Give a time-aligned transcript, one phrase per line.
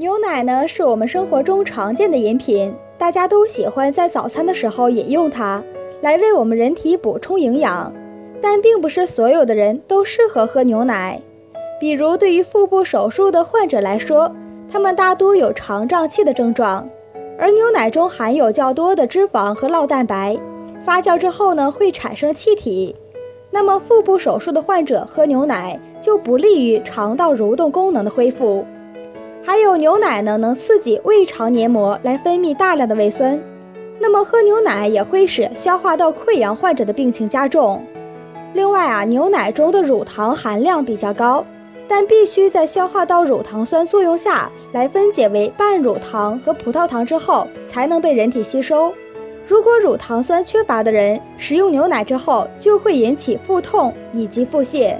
[0.00, 5.60] 牛奶呢，是我们生活中常见的饮品，大家都喜欢在早餐的时候饮用它，
[6.02, 7.92] 来为我们人体补充营养。
[8.40, 11.20] 但并不是所有的人都适合喝牛奶，
[11.80, 14.32] 比如对于腹部手术的患者来说，
[14.70, 16.88] 他们大多有肠胀气的症状，
[17.36, 20.38] 而牛奶中含有较多的脂肪和酪蛋白，
[20.84, 22.94] 发酵之后呢会产生气体，
[23.50, 28.64] 那么腹部手术的患者喝牛奶就不利于肠道蠕动功能的恢复。
[29.48, 33.40] 还有牛奶呢能刺激胃肠黏膜来分泌大量的胃酸，
[33.98, 37.82] 那么喝牛奶也会使消化道溃疡患者的病情加重。
[38.52, 41.42] 另外啊，牛奶中的乳糖含量比较高，
[41.88, 48.92] 但必须在消化道乳糖酸作用下来分解为半乳糖和葡萄糖之后，才能被人体吸收。
[49.46, 54.94] 如果乳糖酸缺乏的人食用牛奶之后，就会引起腹痛以及腹泻。